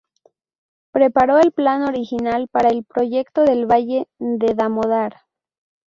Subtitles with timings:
[0.91, 5.17] Preparó el plan original para el proyecto del Valle de Damodar.